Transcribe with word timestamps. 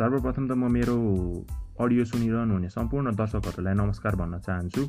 सर्वप्रथम 0.00 0.44
त 0.48 0.52
म 0.56 0.68
मेरो 0.72 0.96
अडियो 1.84 2.04
सुनिरहनु 2.10 2.54
हुने 2.56 2.68
सम्पूर्ण 2.72 3.10
दर्शकहरूलाई 3.20 3.74
नमस्कार 3.80 4.14
भन्न 4.16 4.38
चाहन्छु। 4.46 4.82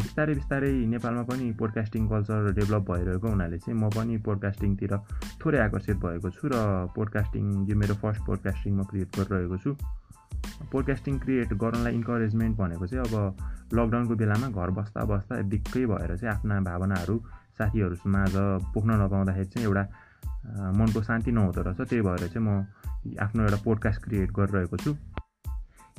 बिस्तारै 0.00 0.34
बिस्तारै 0.38 0.72
नेपालमा 0.92 1.22
पनि 1.30 1.46
पोडकास्टिङ 1.60 2.02
कल्चर 2.10 2.52
डेभलप 2.58 2.84
भइरहेको 2.90 3.28
हुनाले 3.32 3.58
चाहिँ 3.64 3.78
म 3.80 3.88
पनि 3.96 4.18
पोडकास्टिङतिर 4.26 4.92
थोरै 5.40 5.58
आकर्षित 5.66 5.96
भएको 6.04 6.28
छु 6.36 6.44
र 6.52 6.60
पोडकास्टिङ 6.92 7.44
यो 7.72 7.76
मेरो 7.82 7.94
फर्स्ट 8.02 8.22
पोडकास्टिङ 8.28 8.72
म 8.76 8.84
क्रिएट 8.90 9.08
गरिरहेको 9.16 9.56
छु। 9.64 9.70
पोडकास्टिङ 10.72 11.14
क्रिएट 11.24 11.54
गर्नलाई 11.64 11.94
इन्करेजमेन्ट 12.00 12.54
भनेको 12.60 12.86
चाहिँ 12.92 13.04
अब 13.08 13.14
लकडाउनको 13.80 14.14
बेलामा 14.22 14.48
घर 14.52 14.70
बस्दा 14.80 15.04
बस्दा 15.12 15.40
दिक्कै 15.56 15.86
भएर 15.94 16.16
चाहिँ 16.20 16.34
आफ्ना 16.36 16.60
भावनाहरू 16.68 17.16
साथीहरूमाझ 17.58 18.34
पोख्न 18.76 18.90
नपाउँदाखेरि 19.04 19.48
चाहिँ 19.56 19.66
एउटा 19.68 19.84
मनको 20.78 21.02
शान्ति 21.02 21.32
नहुँदो 21.32 21.62
रहेछ। 21.62 21.88
त्यही 21.88 22.02
भएर 22.02 22.28
चाहिँ 22.28 22.46
म 22.46 22.66
आफ्नो 23.20 23.42
एउटा 23.42 23.62
पोडकास्ट 23.64 24.02
क्रिएट 24.02 24.30
गरिरहेको 24.32 24.76
छु। 24.76 24.96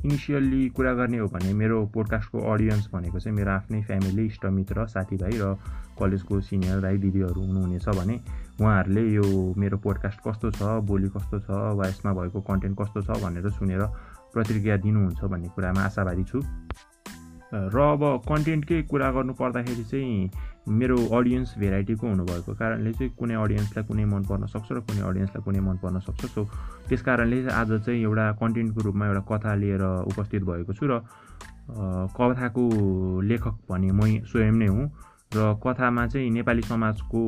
इनिसियल्ली 0.06 0.70
कुरा 0.70 0.94
गर्ने 0.94 1.18
हो 1.18 1.28
भने 1.28 1.54
मेरो 1.54 1.86
पोडकास्टको 1.94 2.40
अडियन्स 2.54 2.88
भनेको 2.94 3.20
चाहिँ 3.20 3.36
मेरो 3.38 3.52
आफ्नै 3.52 3.82
फ्यामिली 3.84 4.26
इष्टमित्र 4.26 4.86
साथीभाइ 4.88 5.38
र 5.42 5.56
कलेजको 6.00 6.42
सिनियर 6.42 6.82
दाइ 6.82 6.98
दिदीहरू 6.98 7.42
हुनुहुनेछ 7.42 7.88
भने 7.90 8.20
उहाँहरूले 8.62 9.04
यो 9.14 9.54
मेरो 9.58 9.78
पोडकास्ट 9.78 10.20
कस्तो 10.28 10.52
छ 10.52 10.62
बोली 10.86 11.10
कस्तो 11.10 11.40
छ 11.40 11.50
वा 11.50 11.88
यसमा 11.88 12.14
भएको 12.14 12.42
कन्टेन्ट 12.42 12.78
कस्तो 12.82 13.02
छ 13.02 13.18
भनेर 13.24 13.50
सुनेर 13.58 13.82
प्रतिक्रिया 14.34 14.78
दिनुहुन्छ 14.86 15.24
भन्ने 15.26 15.50
कुरामा 15.56 15.82
आशावादी 15.82 16.24
छु। 16.24 16.42
र 17.54 17.78
अब 17.80 18.04
कन्टेन्टकै 18.28 18.82
कुरा 18.92 19.12
गर्नु 19.12 19.34
पर्दाखेरि 19.34 19.84
चाहिँ 19.92 20.30
मेरो 20.70 20.98
अडियन्स 21.18 21.54
भेराइटीको 21.58 22.08
हुनुभएको 22.08 22.54
कारणले 22.60 22.92
चाहिँ 22.94 23.12
कुनै 23.20 23.36
अडियन्सलाई 23.44 23.86
कुनै 23.88 24.06
मन 24.06 24.24
पर्न 24.30 24.46
सक्छ 24.52 24.72
र 24.72 24.80
कुनै 24.84 25.02
अडियन्सलाई 25.10 25.44
कुनै 25.44 25.60
मन 25.64 25.78
पर्न 25.84 26.00
सक्छ। 26.04 26.26
सो 26.28 26.44
त्यस 26.88 27.02
कारणले 27.02 27.40
आज 27.52 27.72
चाहिँ 27.86 28.02
एउटा 28.04 28.32
कन्टेन्टको 28.42 28.82
रूपमा 28.84 29.06
एउटा 29.08 29.22
कथा 29.32 29.56
लिएर 29.56 29.84
उपस्थित 30.12 30.44
भएको 30.44 30.74
छु 30.74 30.86
र 30.92 31.00
कथाको 32.18 32.64
लेखक 33.24 33.56
भने 33.70 33.92
मै 33.92 34.12
स्वयं 34.28 34.56
नै 34.60 34.68
हुँ 34.68 34.86
र 35.36 35.56
कथामा 35.64 36.08
चाहिँ 36.08 36.30
नेपाली 36.32 36.62
समाजको 36.62 37.20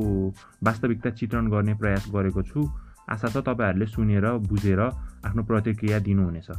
वास्तविकता 0.64 1.10
चित्रण 1.16 1.48
गर्ने 1.50 1.74
प्रयास 1.80 2.04
गरेको 2.12 2.42
छु। 2.42 2.68
आशा 3.08 3.28
छ 3.28 3.36
तपाईँहरूले 3.44 3.86
सुनेर 3.86 4.26
बुझेर 4.48 4.80
आफ्नो 4.80 5.42
प्रतिक्रिया 5.44 5.98
दिनुहुनेछ। 5.98 6.50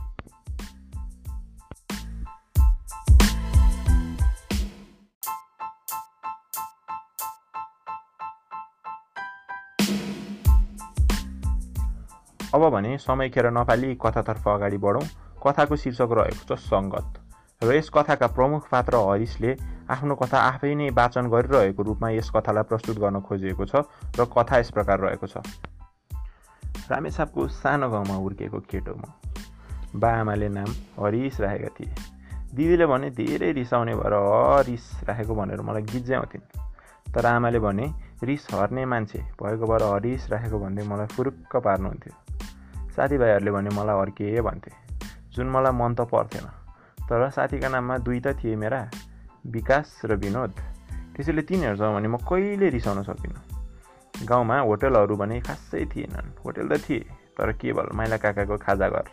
अब 12.53 12.69
भने 12.69 12.97
समय 12.97 13.29
खेर 13.29 13.49
नफाली 13.51 13.95
कथातर्फ 13.95 14.47
अगाडि 14.47 14.77
बढौँ। 14.77 15.03
कथाको 15.43 15.75
शीर्षक 15.75 16.09
रहेको 16.11 16.55
छ 16.55 16.59
सङ्गत। 16.61 17.19
र 17.61 17.75
यस 17.75 17.89
कथाका 17.89 18.27
प्रमुख 18.27 18.67
पात्र 18.69 18.95
हरिशले 19.07 19.55
आफ्नो 19.89 20.15
कथा 20.15 20.37
आफै 20.47 20.73
नै 20.75 20.89
वाचन 20.91 21.29
गरिरहेको 21.31 21.83
रूपमा 21.83 22.09
यस 22.09 22.29
कथालाई 22.35 22.63
प्रस्तुत 22.69 22.97
गर्न 22.99 23.21
खोजिएको 23.21 23.65
छ 23.65 23.85
र 24.17 24.25
कथा 24.35 24.57
यस 24.59 24.71
प्रकार 24.71 24.99
रहेको 24.99 25.27
छ। 25.27 25.37
रामेछापको 26.91 27.47
सानो 27.47 27.89
गाउँमा 27.89 28.15
हुर्किएको 28.15 28.59
केटो 28.67 28.95
म। 28.95 29.03
बा 29.95 30.09
आमाले 30.19 30.49
नाम 30.49 30.69
हरिस 30.99 31.39
राखेका 31.39 31.69
थिए। 31.77 31.93
दिदीले 32.55 32.85
भने 32.85 33.09
धेरै 33.15 33.51
रिसाउने 33.53 33.95
भएर 33.95 34.13
हरिस 34.13 34.85
राखेको 35.07 35.35
भनेर 35.35 35.61
मलाई 35.61 35.81
गिज्याउँथिन् 35.87 36.45
तर 37.13 37.25
आमाले 37.25 37.59
भने 37.59 37.85
रिस 38.23 38.47
हर्ने 38.53 38.85
मान्छे 38.85 39.19
भएको 39.39 39.65
भएर 39.67 39.83
हरिस 39.83 40.29
राखेको 40.31 40.59
भन्दै 40.59 40.83
मलाई 40.83 41.07
फुरुक्क 41.15 41.55
पार्नुहुन्थ्यो। 41.57 42.13
साथीभाइहरूले 42.95 43.51
भने 43.51 43.69
मलाई 43.69 44.01
अर्के 44.01 44.41
भन्थे। 44.41 44.71
जुन 45.33 45.47
मलाई 45.47 45.71
मन 45.71 45.95
त 45.95 46.01
पर्थेन 46.01 46.45
तर 47.09 47.29
साथीका 47.29 47.69
नाममा 47.69 47.97
दुई 47.97 48.19
त 48.19 48.27
थिए 48.27 48.55
मेरा 48.55 48.89
विकास 49.47 50.01
र 50.05 50.15
विनोद। 50.15 50.51
त्यसैले 51.15 51.41
तिनीहरूसँग 51.41 51.95
भने 51.95 52.07
म 52.07 52.17
कहिले 52.17 52.69
रिसाउन 52.69 53.03
सकिनँ? 53.03 53.39
गाउँमा 54.27 54.59
होटलहरू 54.59 55.15
भने 55.15 55.41
खासै 55.41 55.85
थिएनन्। 55.85 56.43
होटल 56.45 56.67
त 56.67 56.81
थिए 56.89 56.99
तर 57.37 57.51
केवल 57.51 57.87
माइला 57.93 58.17
काकाको 58.17 58.57
खाजा 58.57 58.89
घर। 58.89 59.07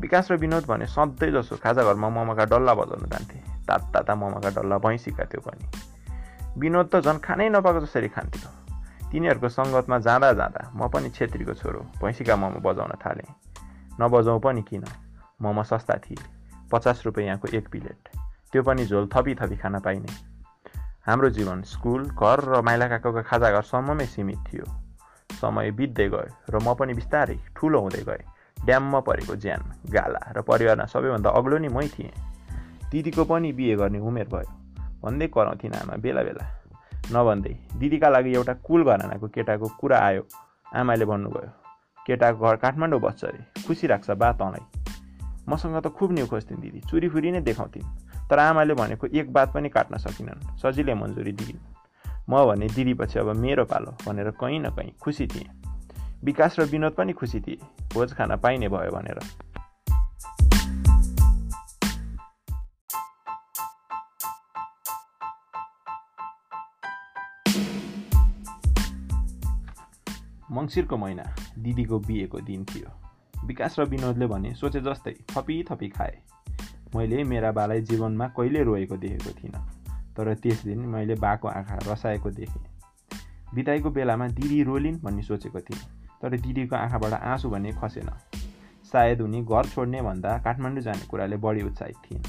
विकास 0.00 0.30
र 0.30 0.36
विनोद 0.36 0.64
भने 0.66 0.86
सधैँ 0.86 1.32
जसो 1.32 1.56
खाजा 1.56 1.82
घरमा 1.82 2.08
ममका 2.08 2.44
डल्ला 2.44 2.74
बजाउन 2.74 3.08
जान्थे। 3.08 3.38
तात 3.68 3.82
ताता 3.94 4.14
ममका 4.14 4.50
डल्ला 4.50 4.78
भैँसीका 4.78 5.24
थियो 5.24 5.40
पनि। 5.40 5.64
विनोद 6.58 6.86
त 6.92 7.00
झन् 7.00 7.18
खानै 7.18 7.48
नपाएको 7.48 7.80
जसरी 7.80 8.08
खान्थ्यो। 8.08 8.65
तिनीहरूको 9.12 9.48
सङ्गतमा 9.48 9.98
जाँदा 9.98 10.32
जाँदा 10.32 10.62
म 10.74 10.88
पनि 10.88 11.10
छेत्रीको 11.10 11.54
छोरो 11.54 11.80
भैँसीका 12.02 12.36
मोमो 12.36 12.58
बजाउन 12.60 12.92
थालेँ। 13.06 13.30
नबजाउँ 14.00 14.40
पनि 14.40 14.62
किन? 14.62 14.84
मोमो 15.42 15.62
सस्ता 15.62 15.94
थिए। 15.94 16.22
पचास 16.72 17.02
रुपियाँको 17.06 17.48
एक 17.48 17.68
प्लेट। 17.68 18.08
त्यो 18.52 18.62
पनि 18.62 18.84
झोल 18.86 19.06
थपी 19.06 19.34
थपी 19.34 19.56
खान 19.56 19.78
पाइने। 19.80 20.12
हाम्रो 21.06 21.30
जीवन 21.30 21.62
स्कुल 21.62 22.02
घर 22.10 22.40
र 22.40 22.62
माइला 22.62 22.88
काकाको 22.88 23.22
खाजाघरसम्ममै 23.22 24.06
सीमित 24.06 24.38
थियो। 24.52 24.66
समय 25.40 25.70
बित्दै 25.70 26.08
गयो 26.08 26.30
र 26.50 26.58
म 26.58 26.74
पनि 26.74 26.94
बिस्तारै 26.94 27.38
ठुलो 27.56 27.80
हुँदै 27.80 28.02
गएँ। 28.02 28.24
ड्याममा 28.64 29.00
परेको 29.00 29.36
ज्यान 29.36 29.62
गाला 29.92 30.32
र 30.32 30.42
परिवारमा 30.42 30.84
सबैभन्दा 30.84 31.30
अग्लो 31.30 31.58
नै 31.58 31.68
मै 31.68 31.88
थिएँ। 31.88 32.10
दिदीको 32.90 33.24
पनि 33.24 33.52
बिहे 33.52 33.76
गर्ने 33.76 33.98
उमेर 33.98 34.28
भयो। 34.28 34.50
भन्दै 35.02 35.26
कराउँथिन् 35.26 35.74
आमा 35.74 35.94
बेला 35.96 36.22
बेला। 36.22 36.65
नभन्दै। 37.12 37.54
दिदीका 37.76 38.08
लागि 38.08 38.34
एउटा 38.34 38.54
कुल 38.54 38.84
घरानाको 38.84 39.28
केटाको 39.28 39.66
कुरा 39.80 39.98
आयो। 39.98 40.26
आमाले 40.74 41.04
भन्नुभयो 41.04 41.50
केटाको 42.06 42.46
घर 42.46 42.56
काठमाडौँ 42.56 43.00
बस्छ 43.00 43.24
अरे। 43.24 43.62
खुसी 43.62 43.86
राख्छ 43.86 44.10
बा 44.10 44.32
तँलाई। 44.32 44.64
मसँग 45.48 45.82
त 45.82 45.86
खुब 45.86 46.12
न्यु 46.12 46.26
खोज्थिन् 46.26 46.60
दिदी। 46.60 46.80
चुरीफुरी 46.80 47.30
नै 47.30 47.40
देखाउँथिन्। 47.40 47.86
तर 48.30 48.38
आमाले 48.38 48.74
भनेको 48.74 49.06
एक 49.06 49.32
बात 49.32 49.54
पनि 49.54 49.68
काट्न 49.68 49.96
सकिनन्। 49.96 50.58
सजिलै 50.58 50.94
मन्जुरी 50.94 51.32
दिइन्। 51.32 51.58
म 52.30 52.46
भने 52.46 52.66
दिदीपछि 52.68 53.18
अब 53.18 53.36
मेरो 53.36 53.64
पालो 53.64 53.94
भनेर 54.06 54.30
कहीँ 54.30 54.58
न 54.58 54.70
कहीँ 54.70 54.92
खुसी 55.02 55.26
थिएँ। 55.26 55.50
विकास 56.24 56.58
र 56.58 56.64
विनोद 56.64 56.92
पनि 56.92 57.12
खुसी 57.12 57.40
थिए। 57.40 57.58
भोज 57.94 58.14
खान 58.14 58.36
पाइने 58.36 58.68
भयो 58.68 58.90
भनेर। 58.90 59.18
मङ्सिरको 70.66 70.96
महिना 70.96 71.24
दिदीको 71.62 71.98
बिहेको 72.02 72.38
दिन 72.42 72.64
थियो। 72.66 72.90
विकास 73.46 73.78
र 73.78 73.84
विनोदले 73.86 74.26
भने 74.26 74.50
सोचे 74.54 74.80
जस्तै 74.82 75.12
थपी 75.30 75.62
थपी 75.62 75.88
खाए। 75.88 76.18
मैले 76.94 77.22
मेरा 77.24 77.50
बालाई 77.52 77.80
जीवनमा 77.86 78.26
कहिले 78.34 78.62
रोएको 78.62 78.96
देखेको 78.96 79.30
थिइनँ 79.38 79.62
तर 80.16 80.34
त्यस 80.34 80.64
दिन 80.64 80.78
मैले 80.90 81.14
बाको 81.14 81.48
आँखा 81.48 81.78
रसाएको 81.86 82.30
देखेँ। 82.30 82.62
बिदाईको 83.54 83.90
बेलामा 83.90 84.26
दिदी 84.28 84.62
रोलिन् 84.62 84.98
भन्ने 84.98 85.22
सोचेको 85.22 85.60
थिएँ 85.60 85.78
तर 86.22 86.36
दिदीको 86.36 86.76
आँखाबाट 86.76 87.12
आँसु 87.14 87.50
भने 87.50 87.72
खसेन। 87.78 88.10
सायद 88.92 89.20
उनी 89.20 89.42
घर 89.44 89.66
छोड्ने 89.66 90.02
भन्दा 90.02 90.38
काठमाडौँ 90.38 90.82
जाने 90.82 91.06
कुराले 91.06 91.36
बढी 91.36 91.62
उत्साहित 91.62 91.96
थिइन्। 92.04 92.22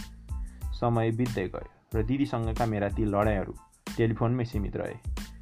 समय 0.78 1.12
बित्दै 1.12 1.48
गयो 1.48 1.70
र 1.96 2.04
दिदीसँगका 2.06 2.66
मेरा 2.66 2.90
ती 2.90 3.06
लडाइँहरू 3.06 3.54
टेलिफोनमै 3.98 4.46
सीमित 4.46 4.78
रहे। 4.78 4.96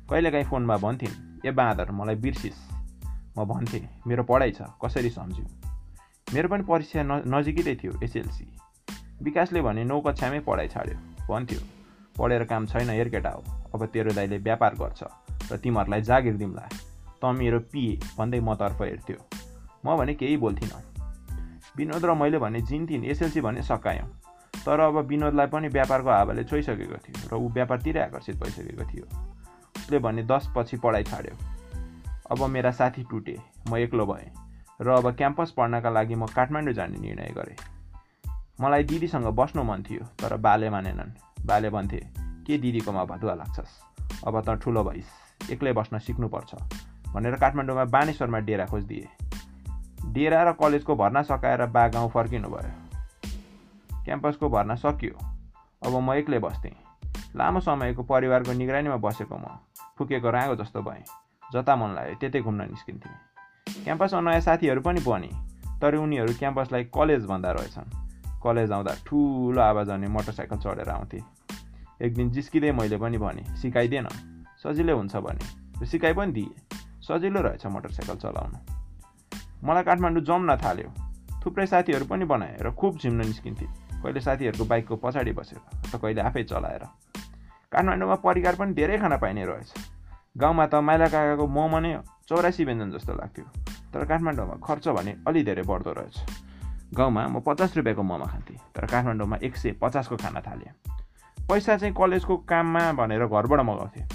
कहिलेकाहीँ 0.09 0.45
फोनमा 0.45 0.77
भन्थिन् 0.77 1.19
ए 1.45 1.51
बाँदर 1.51 1.91
मलाई 1.91 2.15
बिर्सिस्। 2.15 2.74
म 3.37 3.45
भन्थेँ 3.45 3.89
मेरो 4.07 4.23
पढाइ 4.23 4.51
छ 4.51 4.61
कसरी 4.83 5.09
सम्झ्यौ? 5.09 5.45
मेरो 6.33 6.49
पनि 6.49 6.63
परीक्षा 6.63 7.03
न 7.03 7.21
नजिकै 7.27 7.75
थियो 7.75 7.93
एसएलसी। 8.03 8.45
विकासले 9.21 9.61
भने 9.61 9.83
नौ 9.83 9.99
कक्षामै 10.01 10.39
पढाइ 10.39 10.67
छाड्यो। 10.67 10.97
भन्थ्यो 11.27 11.59
पढेर 12.17 12.43
काम 12.43 12.65
छैन 12.65 12.89
हेर 12.89 13.09
केटा 13.09 13.29
हो। 13.29 13.43
अब 13.75 13.85
तेरो 13.85 14.13
दाइले 14.13 14.37
व्यापार 14.37 14.75
गर्छ 14.75 15.03
र 15.51 15.57
तिमीहरूलाई 15.57 16.01
जागिर 16.01 16.33
दिउँला। 16.33 16.69
त 17.21 17.25
मेरो 17.25 17.59
पिए 17.59 17.99
भन्दै 18.17 18.39
मतर्फ 18.39 18.81
हेर्थ्यो। 18.81 19.17
म 19.85 19.97
भने 19.97 20.13
केही 20.13 20.37
बोल्थिनँ। 20.37 20.81
विनोद 21.77 22.05
र 22.05 22.13
मैले 22.13 22.37
भने 22.37 22.61
जिन्थिन् 22.61 23.05
एसएलसी 23.05 23.41
भने 23.41 23.61
सकायौँ। 23.63 24.07
तर 24.65 24.79
अब 24.79 24.97
विनोदलाई 24.97 25.47
पनि 25.47 25.67
व्यापारको 25.67 26.09
हावाले 26.09 26.43
छोइसकेको 26.43 26.97
थियो 26.97 27.29
र 27.29 27.33
ऊ 27.35 27.49
व्यापारतिरै 27.49 28.01
आकर्षित 28.01 28.35
भइसकेको 28.35 28.85
थियो। 28.93 29.05
उसले 29.75 29.99
भने 29.99 30.23
दस 30.23 30.49
पछि 30.55 30.77
पढाइ 30.77 31.03
छाड्यो। 31.03 31.54
अब 32.31 32.43
मेरा 32.45 32.71
साथी 32.71 33.03
टुटे 33.03 33.37
म 33.69 33.77
एक्लो 33.77 34.05
भएँ 34.05 34.31
र 34.81 34.89
अब 34.89 35.11
क्याम्पस 35.15 35.53
पढ्नका 35.57 35.89
लागि 35.89 36.15
म 36.15 36.25
काठमाडौँ 36.25 36.73
जाने 36.73 36.97
निर्णय 36.97 37.33
गरेँ। 37.37 37.57
मलाई 38.61 38.83
दिदीसँग 38.83 39.25
बस्नु 39.35 39.63
मन 39.63 39.83
थियो 39.83 40.05
तर 40.19 40.35
बाले 40.37 40.69
मानेनन्। 40.69 41.11
बाले 41.45 41.69
भन्थे 41.69 41.99
के 42.47 42.57
दिदीकोमा 42.57 43.03
भदुवा 43.05 43.33
लाग्छस्? 43.33 43.73
अब 44.27 44.41
त 44.41 44.57
ठुलो 44.61 44.83
भइस्। 44.83 45.51
एक्लै 45.51 45.73
बस्न 45.73 45.99
सिक्नुपर्छ 45.99 46.55
भनेर 47.13 47.35
काठमाडौँमा 47.35 47.85
बानेश्वरमा 47.85 48.39
डेरा 48.39 48.65
खोजिदिए। 48.65 49.07
डेरा 50.13 50.43
र 50.43 50.51
कलेजको 50.53 50.95
भर्ना 50.95 51.21
सकाएर 51.21 51.65
बा 51.65 51.87
गाउँ 51.87 52.09
फर्किनु 52.09 52.49
भयो। 52.49 52.71
क्याम्पसको 54.05 54.49
भर्ना 54.49 54.75
सकियो। 54.75 55.15
अब 55.85 55.93
म 56.01 56.13
एक्लै 56.13 56.39
बस्थेँ। 56.39 56.75
लामो 57.35 57.59
समयको 57.59 58.03
परिवारको 58.03 58.53
निगरानीमा 58.53 58.97
बसेको 58.97 59.37
म। 59.37 59.45
फुकेको 59.97 60.29
राँगो 60.29 60.55
जस्तो 60.55 60.81
भएँ। 60.81 61.03
जता 61.53 61.75
मन 61.75 61.89
लाग्यो 61.95 62.15
त्यतै 62.19 62.41
घुम्न 62.41 62.61
निस्किन्थेँ 62.69 63.15
क्याम्पसमा 63.83 64.21
नयाँ 64.21 64.41
साथीहरू 64.41 64.81
पनि 64.81 65.01
बने 65.05 65.29
तर 65.81 65.95
उनीहरू 65.95 66.33
क्याम्पसलाई 66.39 66.83
कलेज 66.93 67.25
भन्दा 67.25 67.51
रहेछन्। 67.51 67.89
कलेज 68.43 68.71
आउँदा 68.71 68.93
ठुलो 69.05 69.61
आवाज 69.61 69.89
आउने 69.89 70.07
मोटरसाइकल 70.07 70.57
चढेर 70.57 70.89
आउँथे। 70.89 71.19
एक 72.01 72.13
दिन 72.15 72.29
जिस्किँदै 72.29 72.71
मैले 72.71 72.97
पनि 72.97 73.17
भने 73.17 73.43
सिकाइदिएन 73.57 74.07
सजिलै 74.63 74.93
हुन्छ 74.93 75.15
भने। 75.15 75.85
सिकाइ 75.85 76.13
पनि 76.13 76.31
दिएँ। 76.31 76.53
सजिलो 77.01 77.41
रहेछ 77.41 77.65
मोटरसाइकल 77.65 78.15
चलाउनु। 78.15 78.57
मलाई 79.63 79.83
काठमाडौँ 79.83 80.23
जम्न 80.23 80.55
थाल्यो। 80.55 80.89
थुप्रै 81.45 81.65
साथीहरू 81.65 82.05
पनि 82.05 82.25
बनाएँ 82.25 82.57
र 82.61 82.71
खुब 82.71 82.97
झिम्न 82.97 83.25
निस्किन्थे। 83.25 83.65
कहिले 84.01 84.21
साथीहरूको 84.21 84.65
बाइकको 84.65 84.95
पछाडि 84.95 85.31
बसेर 85.31 85.59
त 85.91 85.93
कहिले 85.97 86.21
आफै 86.21 86.43
चलाएर। 86.43 86.83
काठमाडौँमा 87.71 88.15
परिकार 88.15 88.55
पनि 88.55 88.73
धेरै 88.73 88.97
खाना 88.97 89.17
पाइने 89.17 89.45
रहेछ। 89.45 89.94
गाउँमा 90.37 90.65
त 90.67 90.75
माइला 90.75 91.07
काकाको 91.07 91.47
मोमो 91.47 91.79
नै 91.79 91.97
चौरासी 92.27 92.63
व्यञ्जन 92.65 92.91
जस्तो 92.91 93.13
लाग्थ्यो। 93.13 93.45
तर 93.93 94.05
काठमाडौँमा 94.05 94.55
खर्च 94.67 94.87
भने 94.87 95.11
अलि 95.27 95.43
धेरै 95.43 95.63
बढ्दो 95.63 95.91
रहेछ। 95.91 96.17
गाउँमा 96.93 97.27
म 97.27 97.39
पचास 97.39 97.77
रुपियाँको 97.77 98.03
मोमो 98.03 98.25
खान्थेँ 98.25 98.57
तर 98.75 98.85
काठमाडौँमा 98.85 99.37
एक 99.43 99.55
सय 99.55 99.71
पचासको 99.81 100.15
खाना 100.15 100.41
थालेँ। 100.41 100.71
पैसा 101.49 101.77
चाहिँ 101.77 101.95
कलेजको 101.95 102.37
काममा 102.37 102.91
भनेर 102.91 103.25
घरबाट 103.25 103.59
मगाउँथेँ। 103.59 104.05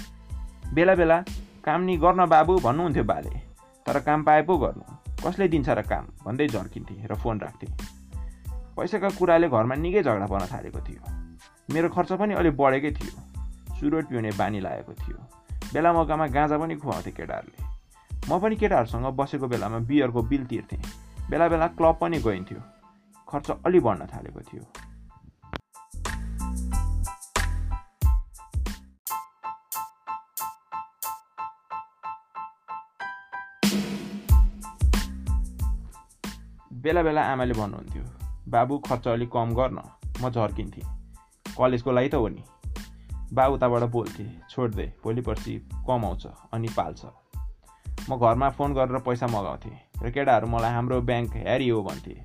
बेला 0.73 0.95
बेला 0.95 1.17
काम 1.65 1.81
नि 1.81 1.97
गर्न 1.97 2.25
बाबु 2.25 2.53
भन्नुहुन्थ्यो 2.57 3.03
बाले 3.03 3.33
तर 3.85 3.99
काम 3.99 4.23
पाए 4.23 4.41
पो 4.41 4.57
गर्नु। 4.57 4.85
कसले 5.25 5.47
दिन्छ 5.47 5.69
र 5.69 5.81
काम? 5.81 6.05
भन्दै 6.25 6.47
झर्किन्थेँ 6.47 7.07
र 7.07 7.15
फोन 7.15 7.39
राख्थेँ। 7.39 7.73
पैसाका 8.77 9.09
कुराले 9.09 9.49
घरमा 9.49 9.75
निकै 9.75 10.03
झगडा 10.03 10.25
पर्न 10.25 10.45
थालेको 10.45 10.79
थियो। 10.79 11.01
मेरो 11.73 11.89
खर्च 11.89 12.11
पनि 12.13 12.33
अलिक 12.33 12.57
बढेकै 12.57 12.91
थियो। 12.91 13.13
सुरोट 13.75 14.05
पिउने 14.05 14.31
बानी 14.37 14.59
लागेको 14.59 14.93
थियो। 14.93 15.40
बेला 15.73 15.93
मौकामा 15.93 16.27
गाँजा 16.27 16.57
पनि 16.57 16.75
खुवाउँथेँ 16.75 17.13
केटाहरूले। 17.13 17.63
म 18.29 18.39
पनि 18.39 18.55
केटाहरूसँग 18.55 19.05
बसेको 19.15 19.47
बेलामा 19.47 19.77
बियरको 19.79 20.21
बिल 20.21 20.45
तिर्थेँ। 20.45 20.81
बेला 21.29 21.47
बेला 21.47 21.67
क्लब 21.67 21.95
पनि 22.01 22.17
गइन्थ्यो। 22.19 22.59
खर्च 23.27 23.49
अलि 23.65 23.79
बढ्न 23.79 24.05
थालेको 24.05 24.41
थियो। 24.41 24.63
बेला 36.73 37.01
बेला 37.03 37.21
आमाले 37.21 37.53
भन्नुहुन्थ्यो 37.53 38.03
बाबु 38.51 38.77
खर्च 38.77 39.07
अलिक 39.07 39.29
कम 39.31 39.53
गर्न। 39.55 39.79
म 40.21 40.29
झर्किन्थेँ। 40.29 40.85
कलेजको 41.57 41.91
लागि 41.91 42.09
त 42.09 42.15
हो 42.15 42.27
नि। 42.27 42.43
बा 43.33 43.45
उताबाट 43.47 43.83
बोल्थे 43.83 44.25
छोडिदे 44.49 44.93
भोलि 45.03 45.21
पर्सि 45.21 45.53
कमाउँछ 45.87 46.27
अनि 46.53 46.67
पाल्छ। 46.67 47.05
म 48.09 48.17
घरमा 48.17 48.49
फोन 48.49 48.73
गरेर 48.73 48.99
पैसा 48.99 49.27
मगाउँथेँ 49.27 49.77
र 50.03 50.11
केटाहरू 50.11 50.47
मलाई 50.47 50.71
हाम्रो 50.71 51.01
ब्याङ्क 51.01 51.35
ह्यारी 51.35 51.69
हो 51.69 51.81
भन्थे। 51.83 52.15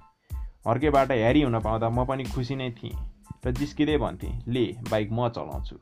हर्केबाट 0.68 1.12
ह्यारी 1.12 1.42
हुन 1.42 1.60
पाउँदा 1.60 1.88
म 1.88 2.04
पनि 2.04 2.24
खुसी 2.24 2.56
नै 2.56 2.70
थिएँ 2.70 2.96
र 3.46 3.50
जिस्किँदै 3.50 3.96
भन्थेँ 3.98 4.42
ले 4.48 4.64
बाइक 4.90 5.08
म 5.12 5.28
चलाउँछु। 5.28 5.76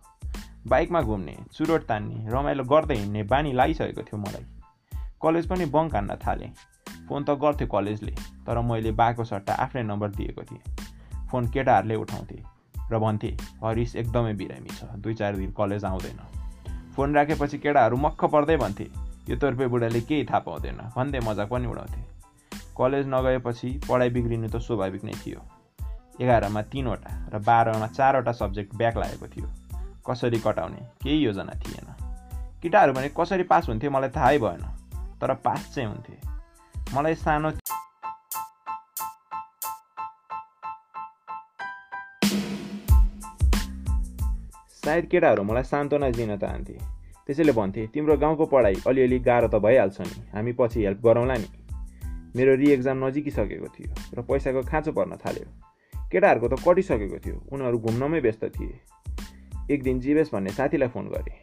बाइकमा 0.68 1.00
घुम्ने 1.02 1.36
चुरोट 1.52 1.82
तान्ने 1.86 2.30
रमाइलो 2.30 2.64
गर्दै 2.64 2.94
हिँड्ने 2.94 3.22
बानी 3.22 3.52
लागिसकेको 3.52 4.02
थियो 4.02 4.18
मलाई। 4.20 4.44
कलेज 5.22 5.46
पनि 5.48 5.64
बङ्क 5.66 5.94
हान्न 5.94 6.16
थालेँ। 6.16 6.52
फोन 7.08 7.24
त 7.24 7.30
गर्थ्यो 7.30 7.66
कलेजले 7.68 8.14
तर 8.46 8.60
मैले 8.60 8.92
बाको 8.92 9.24
सट्टा 9.24 9.54
आफ्नै 9.54 9.82
नम्बर 9.82 10.10
दिएको 10.10 10.42
थिएँ। 10.42 10.62
फोन 11.30 11.48
केटाहरूले 11.48 11.94
उठाउँथे। 11.94 12.36
र 12.90 12.98
भन्थे 12.98 13.36
हरिस 13.64 13.96
एकदमै 13.96 14.32
बिरामी 14.34 14.68
छ 14.68 14.84
दुई 14.96 15.14
चार 15.14 15.36
दिन 15.36 15.52
कलेज 15.52 15.84
आउँदैन। 15.84 16.20
फोन 16.96 17.14
राखेपछि 17.14 17.58
केटाहरू 17.58 17.96
मक्ख 17.96 18.24
पर्दै 18.24 18.56
भन्थे 18.56 18.86
यो 19.28 19.36
तोर्पे 19.36 19.66
बुढाले 19.66 20.00
केही 20.00 20.24
थाहा 20.24 20.38
पाउँदैन 20.38 20.76
भन्दै 20.96 21.20
मजाक 21.20 21.48
पनि 21.48 21.66
उडाउँथे। 21.66 22.02
कलेज 22.78 23.06
नगएपछि 23.06 23.80
पढाइ 23.88 24.10
बिग्रिनु 24.10 24.48
त 24.48 24.56
स्वाभाविक 24.56 25.04
नै 25.04 25.12
थियो। 25.12 25.40
एघारमा 26.20 26.62
तिनवटा 26.62 27.12
र 27.34 27.38
बाह्रमा 27.38 27.86
चारवटा 27.86 28.32
सब्जेक्ट 28.32 28.76
ब्याक 28.76 28.96
लागेको 28.96 29.26
थियो। 29.26 29.48
कसरी 30.10 30.38
कटाउने 30.38 30.82
केही 31.02 31.24
योजना 31.24 31.52
थिएन। 31.52 31.88
केटाहरू 32.62 32.92
भने 32.92 33.08
कसरी 33.08 33.42
पास 33.42 33.68
हुन्थे 33.68 33.88
मलाई 33.88 34.10
थाहै 34.10 34.38
भएन। 34.38 34.64
तर 35.20 35.34
पास 35.34 35.74
चाहिँ 35.74 35.88
हुन्थे। 35.88 36.14
मलाई 36.94 37.14
सानो 37.14 37.50
सायद 44.84 45.06
केटाहरू 45.06 45.42
मलाई 45.42 45.62
सान्त्वना 45.62 46.10
दिन 46.10 46.36
चाहन्थे। 46.36 46.78
त्यसैले 47.26 47.52
भन्थे 47.52 47.86
तिम्रो 47.86 48.16
गाउँको 48.16 48.46
पढाइ 48.46 48.74
अलिअलि 48.86 49.18
गाह्रो 49.18 49.48
त 49.48 49.56
भइहाल्छ 49.56 50.00
नि। 50.00 50.16
हामी 50.34 50.52
पछि 50.52 50.84
हेल्प 50.84 51.00
गरौँला 51.04 51.34
नि। 51.34 51.48
मेरो 52.36 52.54
रि 52.54 52.70
एक्जाम 52.70 53.06
नजिकिसकेको 53.06 53.68
थियो 53.68 53.94
र 54.14 54.22
पैसाको 54.22 54.62
खाँचो 54.62 54.92
पर्न 54.92 55.16
थाल्यो। 55.16 55.46
केटाहरूको 56.12 56.48
त 56.48 56.54
कटिसकेको 56.68 57.18
थियो। 57.18 57.36
उनीहरू 57.52 57.78
घुम्नमै 57.78 58.20
व्यस्त 58.20 58.44
थिए। 58.44 58.80
एक 59.70 59.82
दिन 59.82 60.00
जीवेश 60.00 60.30
भन्ने 60.32 60.50
साथीलाई 60.50 60.88
फोन 60.88 61.08
गरेँ। 61.08 61.38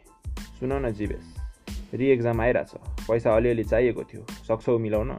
सुन 0.60 0.72
न 0.72 0.92
जीवेश 0.92 1.34
रि 1.94 2.06
एक्जाम 2.06 2.40
आइरहेछ। 2.40 2.72
पैसा 3.08 3.36
अलिअलि 3.36 3.64
चाहिएको 3.64 4.04
थियो। 4.04 4.22
सक्छौ 4.48 4.78
मिलाउन? 4.78 5.18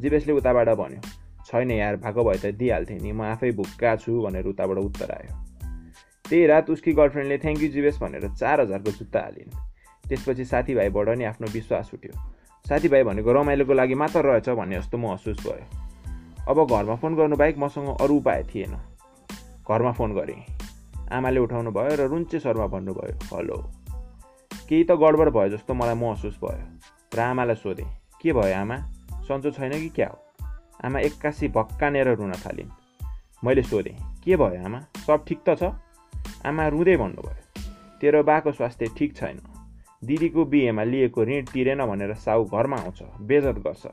जीवेशले 0.00 0.32
उताबाट 0.32 0.68
भन्यो 0.68 1.00
छैन 1.46 1.70
यार 1.70 1.96
भएको 1.96 2.24
भए 2.24 2.38
त 2.38 2.54
दिइहाल्थेँ 2.54 3.00
नि। 3.00 3.12
म 3.12 3.22
आफै 3.22 3.50
भुक्का 3.52 3.96
छु 3.96 4.22
भनेर 4.22 4.46
उताबाट 4.46 4.78
उत्तर 4.78 5.10
आयो। 5.10 5.45
त्यही 6.28 6.46
रात 6.46 6.70
उसकी 6.70 6.92
गर्लफ्रेन्डले 6.92 7.38
थ्याङ्क 7.38 7.62
यू 7.62 7.68
जीवेश 7.68 7.98
भनेर 7.98 8.28
चार 8.28 8.60
हजारको 8.60 8.90
जुत्ता 8.90 9.20
हालिन्। 9.20 9.50
त्यसपछि 10.08 10.44
साथीभाइबाट 10.44 11.08
नि 11.08 11.24
आफ्नो 11.24 11.46
विश्वास 11.46 11.90
उठ्यो। 11.94 12.20
साथीभाइ 12.68 13.02
भनेको 13.02 13.32
रमाइलोको 13.32 13.72
लागि 13.72 13.94
मात्र 13.94 14.20
रहेछ 14.20 14.48
भन्ने 14.48 14.78
जस्तो 14.78 14.98
महसुस 14.98 15.46
भयो। 15.46 15.66
अब 16.48 16.66
घरमा 16.70 16.94
फोन 16.94 17.16
गर्नु 17.16 17.36
बाहेक 17.36 17.58
मसँग 17.58 17.96
अरू 18.00 18.16
उपाय 18.16 18.42
थिएन। 18.42 18.74
घरमा 19.70 19.92
फोन 19.92 20.14
गरेँ। 20.14 20.42
आमाले 21.12 21.40
उठाउनु 21.40 21.70
भयो 21.70 21.96
र 21.96 22.00
रुन्चे 22.00 22.38
स्वरमा 22.40 22.66
भन्नुभयो 22.66 23.36
हेलो। 23.36 23.56
केही 24.68 24.84
त 24.84 24.90
गडबड 24.90 25.28
भयो 25.30 25.48
जस्तो 25.48 25.74
मलाई 25.74 25.94
महसुस 25.94 26.38
भयो। 26.44 26.66
र 27.14 27.20
आमालाई 27.20 27.54
सोधेँ 27.54 27.86
के 28.22 28.32
भयो 28.32 28.54
आमा? 28.60 28.76
सन्चो 29.22 29.50
छैन 29.50 29.72
कि 29.72 29.88
क्या 29.88 30.08
हो? 30.08 30.18
आमा 30.84 30.98
एक्कासी 30.98 31.48
भक्कानेर 31.48 32.14
रुन 32.14 32.32
थालिन्। 32.32 32.70
मैले 33.44 33.62
सोधेँ 33.62 33.96
के 34.24 34.36
भयो 34.36 34.64
आमा? 34.64 34.80
सब 35.06 35.24
ठिक 35.28 35.40
त 35.48 35.58
छ? 35.58 35.85
आमा 36.46 36.68
रुँदै 36.68 36.96
भन्नुभयो। 36.96 37.62
तेरो 38.00 38.22
बाको 38.22 38.52
स्वास्थ्य 38.52 38.86
ठिक 38.96 39.16
छैन। 39.16 39.38
दिदीको 40.04 40.44
बिहेमा 40.44 40.82
लिएको 40.82 41.24
ऋण 41.24 41.44
तिरेन 41.44 41.86
भनेर 41.86 42.14
साउ 42.14 42.44
घरमा 42.44 42.76
आउँछ 42.76 43.02
बेजत 43.20 43.58
गर्छ। 43.58 43.86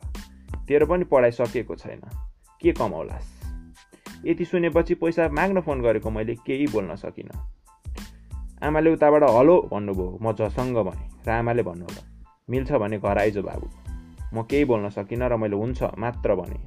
तेरो 0.68 0.86
पनि 0.86 1.04
पढाइ 1.04 1.32
सकिएको 1.32 1.76
छैन। 1.76 2.02
के 2.62 2.72
कमाउलास्? 2.72 3.30
यति 4.26 4.46
सुनेपछि 4.46 4.94
पैसा 4.96 5.30
माग्न 5.30 5.62
फोन 5.62 5.82
गरेको 5.82 6.10
मैले 6.10 6.36
केही 6.36 6.68
बोल्न 6.68 6.96
सकिनँ। 6.96 7.34
आमाले 8.64 8.94
उताबाट 8.94 9.24
हलो 9.24 9.70
भन्नुभयो 9.74 10.20
म 10.22 10.34
झसङ्ग 10.34 10.78
भनेँ 10.78 11.10
र 11.28 11.30
आमाले 11.32 11.64
भन्नुभयो 11.64 12.04
मिल्छ 12.50 12.72
भने 12.72 12.98
घर 13.00 13.18
आइज 13.18 13.38
बाबु। 13.38 13.68
म 14.38 14.44
केही 14.44 14.66
बोल्न 14.66 14.90
सकिनँ 14.90 15.30
र 15.30 15.38
मैले 15.38 15.56
हुन्छ 15.56 15.84
मात्र 15.98 16.36
भने। 16.36 16.60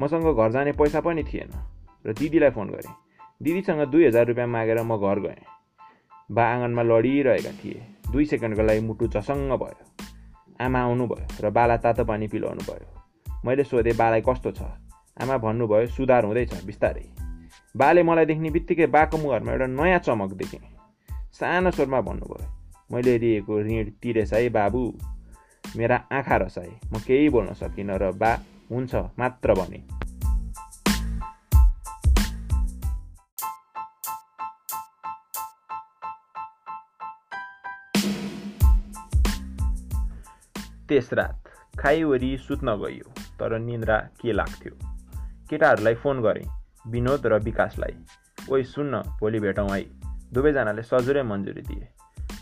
मसँग 0.00 0.36
घर 0.36 0.50
जाने 0.50 0.72
पैसा 0.72 1.00
पनि 1.00 1.24
थिएन। 1.24 1.52
र 2.06 2.12
दिदीलाई 2.12 2.50
फोन 2.50 2.68
गरेँ। 2.68 3.07
दिदीसँग 3.40 3.80
दुई 3.90 4.06
हजार 4.06 4.26
रुपियाँ 4.26 4.46
मागेर 4.46 4.82
म 4.82 4.96
घर 4.98 5.18
गएँ। 5.20 5.42
बा 6.30 6.44
आँगनमा 6.44 6.82
लडिरहेका 6.82 7.52
थिए। 7.60 7.82
दुई 8.10 8.24
सेकेन्डको 8.24 8.62
लागि 8.62 8.80
मुटु 8.80 9.06
चसङ्ग 9.14 9.52
भयो। 9.54 9.78
आमा 10.58 10.78
आउनुभयो 10.82 11.26
र 11.40 11.50
बाला 11.50 11.76
तातो 11.78 12.04
पानी 12.04 12.26
पिलाउनु 12.28 12.62
भयो। 12.66 12.86
मैले 13.46 13.64
सोधेँ 13.64 13.94
बालाई 13.94 14.22
कस्तो 14.26 14.50
छ? 14.50 14.62
आमा 15.22 15.36
भन्नुभयो 15.38 15.86
सुधार 15.86 16.24
हुँदैछ 16.24 16.64
बिस्तारै। 16.66 17.06
बाले 17.74 18.02
मलाई 18.02 18.26
देख्ने 18.26 18.50
बित्तिकै 18.50 18.86
बाको 18.90 19.16
मुहारमा 19.16 19.52
एउटा 19.52 19.66
नयाँ 19.70 19.98
चमक 20.02 20.32
देखेँ। 20.34 20.60
सानो 21.38 21.70
स्वरमा 21.70 22.00
भन्नुभयो 22.10 22.46
मैले 22.90 23.18
दिएको 23.18 23.54
ऋण 23.62 24.26
है 24.34 24.48
बाबु। 24.50 24.82
मेरा 25.76 25.96
आँखा 26.10 26.36
रसाए 26.42 26.72
म 26.90 26.98
केही 27.06 27.28
बोल्न 27.30 27.54
सकिनँ 27.54 27.98
र 28.02 28.10
बा 28.18 28.34
हुन्छ 28.66 28.94
मात्र 29.14 29.54
भने। 29.54 29.80
त्यस 40.88 41.12
रात 41.12 41.44
खाइवरी 41.78 42.36
सुत्न 42.36 42.76
गइयो 42.76 43.10
तर 43.40 43.58
निन्द्रा 43.58 43.98
के 43.98 44.32
लाग्थ्यो? 44.32 44.72
केटाहरूलाई 45.50 45.94
फोन 45.94 46.22
गरेँ 46.22 46.48
विनोद 46.86 47.26
र 47.26 47.38
विकासलाई 47.38 47.96
ओइ 48.50 48.64
सुन्न 48.64 49.02
भोलि 49.20 49.40
भेटौँ 49.40 49.68
है। 49.68 49.82
दुवैजनाले 50.32 50.82
सजुरै 50.82 51.22
मन्जुरी 51.22 51.62
दिए। 51.62 51.88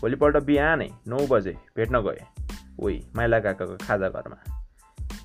भोलिपल्ट 0.01 0.37
बिहानै 0.37 0.89
नौ 1.07 1.17
बजे 1.27 1.57
भेट्न 1.75 2.01
गए। 2.01 2.25
ओइ 2.79 3.03
माइला 3.15 3.39
काकाको 3.39 3.77
खाजा 3.77 4.09
घरमा। 4.09 4.39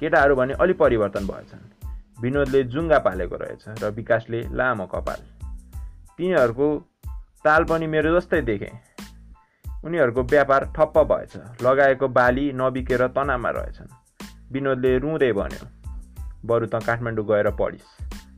केटाहरू 0.00 0.36
भने 0.36 0.54
अलि 0.54 0.72
परिवर्तन 0.72 1.26
भएछन्। 1.26 1.86
विनोदले 2.22 2.62
जुङ्गा 2.64 2.98
पालेको 2.98 3.36
रहेछ 3.36 3.82
र 3.82 3.90
विकासले 3.90 4.48
लामो 4.52 4.86
कपाल। 4.86 5.20
तिनीहरूको 6.18 6.68
ताल 7.44 7.64
पनि 7.64 7.86
मेरो 7.86 8.20
जस्तै 8.20 8.42
देखेँ। 8.42 8.91
उनीहरूको 9.84 10.22
व्यापार 10.22 10.64
ठप्प 10.76 10.98
भएछ। 10.98 11.62
लगाएको 11.62 12.08
बाली 12.08 12.52
नबिकेर 12.52 13.06
तनावमा 13.06 13.50
रहेछन्। 13.50 13.88
विनोदले 14.52 14.98
रुँदै 14.98 15.32
भन्यो 15.32 15.66
बरु 16.46 16.66
त 16.66 16.74
काठमाडौँ 16.74 17.26
गएर 17.26 17.50
पढिस्। 17.50 17.90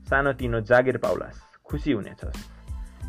सानोतिनो 0.08 0.60
जागिर 0.60 0.96
पाउलास्। 0.96 1.42
खुसी 1.64 1.92
हुनेछस्। 1.92 2.40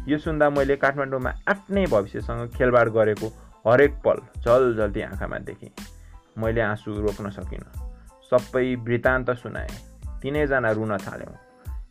यो 0.07 0.17
सुन्दा 0.17 0.49
मैले 0.49 0.75
काठमाडौँमा 0.75 1.31
आफ्नै 1.47 1.85
भविष्यसँग 1.85 2.49
खेलबाड 2.49 2.89
गरेको 2.89 3.27
हरेक 3.67 3.93
पल 4.05 4.17
झल 4.37 4.75
झल्ती 4.77 5.01
आँखामा 5.01 5.37
देखेँ। 5.37 5.71
मैले 6.37 6.61
आँसु 6.61 6.91
रोक्न 6.91 7.29
सकिनँ। 7.29 7.71
सबै 8.29 8.75
वृत्तान्त 8.75 9.31
सुनाएँ। 9.31 9.75
तिनैजना 10.21 10.71
रुन 10.71 10.97
थाल्यौँ। 10.97 11.35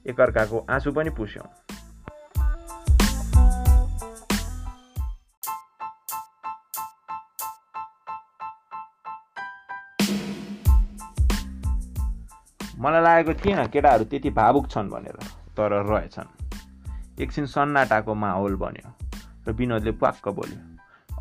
एकअर्काको 0.06 0.66
आँसु 0.70 0.92
पनि 0.92 1.10
पुस्यौँ। 1.10 1.63
मलाई 12.84 13.02
लागेको 13.02 13.32
थिएन 13.40 13.66
केटाहरू 13.72 14.04
त्यति 14.04 14.30
भावुक 14.30 14.68
छन् 14.68 14.88
भनेर 14.90 15.16
तर 15.56 15.72
रहेछन्। 15.88 16.28
एकछिन 17.22 17.46
सन्नाटाको 17.46 18.14
माहौल 18.14 18.56
बन्यो 18.60 18.88
र 19.48 19.52
विनोदले 19.52 19.92
प्वाक्क 19.92 20.28
बोल्यो 20.28 20.60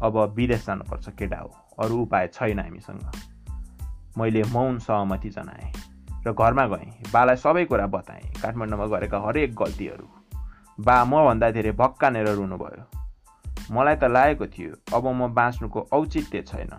अब 0.04 0.18
विदेश 0.36 0.66
जानुपर्छ 0.66 1.10
केटा 1.10 1.40
हो 1.40 1.52
अरू 1.80 2.02
उपाय 2.02 2.28
छैन 2.28 2.60
हामीसँग। 2.60 3.12
मैले 4.18 4.44
मौन 4.44 4.80
सहमति 4.80 5.30
जनाएँ 5.30 5.72
र 6.28 6.34
घरमा 6.34 6.66
गएँ। 6.68 6.92
बालाई 7.14 7.36
सबै 7.36 7.64
कुरा 7.66 7.88
बताएँ। 7.88 8.28
काठमाडौँमा 8.42 8.86
गरेका 8.88 9.20
हरेक 9.20 9.56
गल्तीहरू। 9.56 10.08
बा 10.80 10.98
मभन्दा 11.06 11.52
धेरै 11.52 11.72
भक्कानेर 11.72 12.28
रुनुभयो। 12.28 12.84
मलाई 13.72 13.96
त 13.96 14.04
लागेको 14.12 14.48
थियो 14.48 14.74
अब 14.96 15.08
म 15.08 15.32
बाँच्नुको 15.34 15.88
औचित्य 15.92 16.42
छैन। 16.42 16.76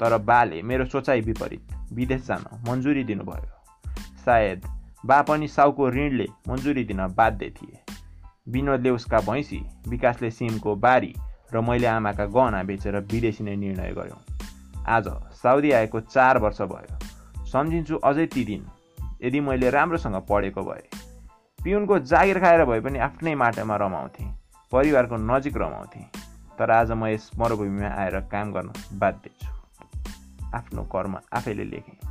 तर 0.00 0.16
बाले 0.18 0.62
मेरो 0.62 0.84
सोचाइ 0.84 1.20
विपरीत 1.20 1.72
विदेश 1.92 2.26
जान 2.26 2.44
मन्जुरी 2.68 3.04
दिनुभयो। 3.04 3.59
सायद 4.20 4.66
बा 5.06 5.20
पनि 5.22 5.48
साउको 5.48 5.88
ऋणले 5.90 6.26
मन्जुरी 6.48 6.84
दिन 6.84 7.06
बाध्य 7.16 7.50
थिए। 7.50 7.78
विनोदले 8.48 8.90
उसका 8.90 9.18
भैँसी 9.20 9.60
विकासले 9.88 10.30
सिमको 10.30 10.74
बारी 10.76 11.14
र 11.52 11.60
मैले 11.60 11.86
आमाका 11.86 12.24
गहना 12.26 12.62
बेचेर 12.62 12.96
विदेशी 13.12 13.44
नै 13.44 13.56
निर्णय 13.56 13.92
गऱ्यौँ 13.92 14.20
आज 14.88 15.08
साउदी 15.42 15.72
आएको 15.72 16.00
चार 16.00 16.38
वर्ष 16.38 16.60
भयो। 16.62 17.46
सम्झिन्छु 17.46 17.96
अझै 18.04 18.26
ती 18.26 18.44
दिन 18.44 18.66
यदि 19.22 19.40
मैले 19.40 19.70
राम्रोसँग 19.70 20.16
पढेको 20.28 20.62
भए। 20.62 20.82
पिउनको 21.58 21.98
जागिर 22.06 22.38
खाएर 22.40 22.64
भए 22.64 22.80
पनि 22.80 22.98
आफ्नै 22.98 23.34
माटोमा 23.34 23.76
रमाउँथेँ 23.76 24.28
परिवारको 24.72 25.16
नजिक 25.16 25.56
रमाउँथेँ। 25.56 26.06
तर 26.58 26.70
आज 26.70 26.90
म 26.92 27.06
यस 27.06 27.30
मरुभूमिमा 27.38 27.88
आएर 27.96 28.20
काम 28.32 28.52
गर्न 28.52 28.72
बाध्य 28.98 29.30
छु। 29.40 29.52
आफ्नो 30.54 30.82
कर्म 30.92 31.18
आफैले 31.32 31.64
लेखेँ। 31.64 32.09